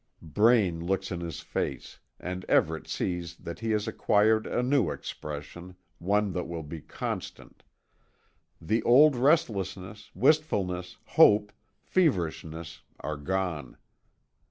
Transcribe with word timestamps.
Braine 0.23 0.83
looks 0.83 1.11
in 1.11 1.19
his 1.21 1.41
face, 1.41 1.99
and 2.19 2.43
Everet 2.49 2.87
sees 2.87 3.35
that 3.35 3.59
he 3.59 3.69
has 3.69 3.87
acquired 3.87 4.47
a 4.47 4.63
new 4.63 4.89
expression, 4.89 5.75
one 5.99 6.31
that 6.31 6.47
will 6.47 6.63
be 6.63 6.81
constant. 6.81 7.61
The 8.59 8.81
old 8.81 9.15
restlessness, 9.15 10.09
wistfulness, 10.15 10.97
hope, 11.05 11.51
feverishness 11.83 12.81
are 12.99 13.15
gone. 13.15 13.77